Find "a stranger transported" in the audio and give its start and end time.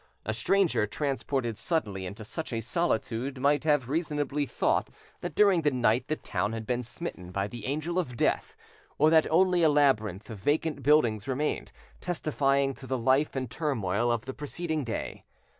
0.25-1.59